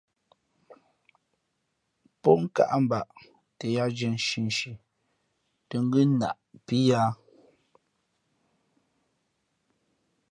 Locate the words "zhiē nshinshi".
3.97-4.71